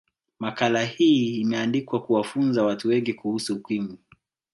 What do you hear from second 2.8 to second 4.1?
wengi kuhusu ukimwi